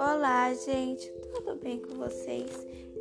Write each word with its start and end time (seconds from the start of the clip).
Olá, 0.00 0.54
gente, 0.54 1.10
tudo 1.34 1.56
bem 1.56 1.80
com 1.80 1.96
vocês? 1.96 2.48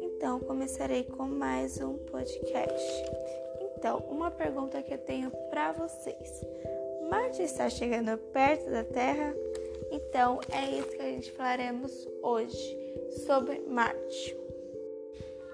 Então, 0.01 0.39
começarei 0.39 1.03
com 1.03 1.27
mais 1.27 1.79
um 1.79 1.95
podcast. 1.95 3.05
Então, 3.61 3.99
uma 4.09 4.31
pergunta 4.31 4.81
que 4.81 4.95
eu 4.95 4.97
tenho 4.97 5.29
para 5.51 5.73
vocês: 5.73 6.41
Marte 7.07 7.43
está 7.43 7.69
chegando 7.69 8.17
perto 8.17 8.67
da 8.71 8.83
Terra? 8.83 9.35
Então, 9.91 10.39
é 10.51 10.79
isso 10.79 10.89
que 10.89 11.01
a 11.03 11.11
gente 11.11 11.31
falaremos 11.33 12.07
hoje 12.23 12.75
sobre 13.27 13.59
Marte. 13.59 14.35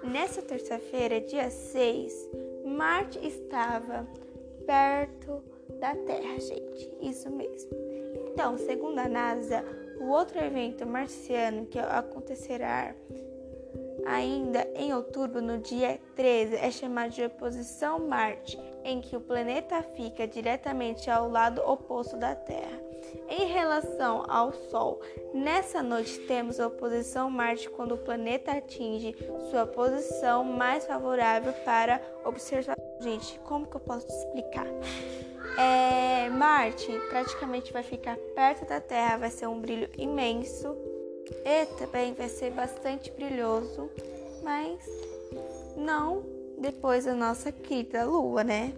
Nessa 0.02 0.42
terça-feira, 0.42 1.20
dia 1.20 1.50
6, 1.50 2.30
Marte 2.64 3.20
estava 3.28 4.08
perto 4.66 5.44
da 5.78 5.94
Terra, 5.94 6.40
gente. 6.40 6.90
Isso 7.02 7.30
mesmo. 7.30 7.70
Então, 8.32 8.58
segundo 8.58 8.98
a 9.00 9.10
NASA, 9.10 9.83
o 10.04 10.10
outro 10.10 10.38
evento 10.38 10.86
marciano 10.86 11.66
que 11.66 11.80
acontecerá 11.80 12.94
ainda 14.06 14.68
em 14.76 14.94
outubro, 14.94 15.42
no 15.42 15.58
dia 15.58 16.00
13, 16.16 16.56
é 16.56 16.72
chamado 16.72 17.12
de 17.12 17.24
oposição 17.24 18.00
Marte, 18.00 18.60
em 18.84 19.02
que 19.02 19.16
o 19.16 19.22
planeta 19.22 19.82
fica 19.96 20.28
diretamente 20.28 21.10
ao 21.10 21.30
lado 21.30 21.62
oposto 21.62 22.18
da 22.18 22.36
Terra. 22.36 22.82
Em 23.30 23.46
relação 23.46 24.24
ao 24.28 24.54
Sol, 24.54 25.02
nessa 25.34 25.84
noite 25.84 26.20
temos 26.20 26.60
a 26.60 26.68
oposição 26.68 27.30
Marte 27.30 27.70
quando 27.70 27.96
o 27.96 27.98
planeta 27.98 28.52
atinge 28.52 29.16
sua 29.50 29.66
posição 29.66 30.44
mais 30.44 30.86
favorável 30.86 31.54
para 31.66 32.02
observar. 32.26 32.78
Gente, 33.02 33.40
como 33.40 33.68
que 33.68 33.76
eu 33.76 33.82
posso 33.82 34.08
explicar? 34.08 34.68
É, 35.58 36.30
Marte 36.30 36.92
praticamente 37.10 37.72
vai 37.72 37.84
ficar 37.84 38.18
perto 38.34 38.66
da 38.68 38.82
Terra, 38.82 39.18
vai 39.18 39.30
ser 39.30 39.48
um 39.48 39.60
brilho 39.60 39.90
imenso 39.98 40.76
e 41.46 41.66
também 41.78 42.14
vai 42.14 42.30
ser 42.30 42.52
bastante 42.52 43.12
brilhoso, 43.12 43.90
mas 44.44 44.80
não 45.76 46.24
depois 46.58 47.06
da 47.06 47.14
nossa 47.14 47.52
querida 47.52 48.06
Lua, 48.06 48.44
né? 48.44 48.74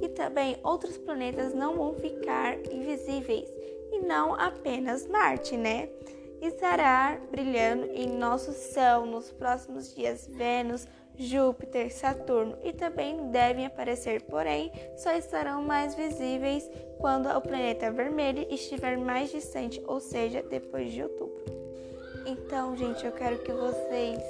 E 0.00 0.08
também 0.08 0.58
outros 0.62 0.96
planetas 0.98 1.54
não 1.54 1.76
vão 1.76 1.94
ficar 1.94 2.58
invisíveis 2.70 3.48
e 3.92 4.00
não 4.00 4.34
apenas 4.34 5.06
Marte, 5.06 5.56
né? 5.56 5.88
Estará 6.40 7.18
brilhando 7.30 7.86
em 7.86 8.06
nosso 8.06 8.52
céu 8.52 9.06
nos 9.06 9.32
próximos 9.32 9.94
dias 9.94 10.26
Vênus, 10.26 10.86
Júpiter, 11.18 11.90
Saturno 11.90 12.58
e 12.62 12.74
também 12.74 13.30
devem 13.30 13.64
aparecer, 13.64 14.22
porém 14.22 14.70
só 14.96 15.12
estarão 15.12 15.62
mais 15.62 15.94
visíveis 15.94 16.70
quando 16.98 17.28
o 17.28 17.40
planeta 17.40 17.90
vermelho 17.90 18.46
estiver 18.50 18.98
mais 18.98 19.30
distante, 19.30 19.82
ou 19.86 19.98
seja, 19.98 20.42
depois 20.42 20.92
de 20.92 21.02
outubro. 21.02 21.65
Então, 22.26 22.76
gente, 22.76 23.06
eu 23.06 23.12
quero 23.12 23.38
que 23.38 23.52
vocês 23.52 24.20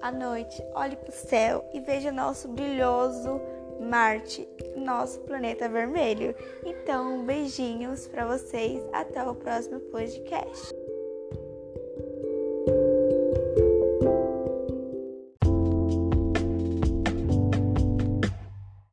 à 0.00 0.12
noite 0.12 0.62
olhem 0.74 0.96
para 0.96 1.10
o 1.10 1.12
céu 1.12 1.68
e 1.74 1.80
vejam 1.80 2.12
nosso 2.12 2.46
brilhoso 2.48 3.40
Marte, 3.80 4.48
nosso 4.76 5.18
planeta 5.20 5.68
vermelho. 5.68 6.34
Então, 6.64 7.24
beijinhos 7.24 8.06
para 8.06 8.24
vocês, 8.24 8.82
até 8.92 9.22
o 9.24 9.34
próximo 9.34 9.80
podcast. 9.80 10.83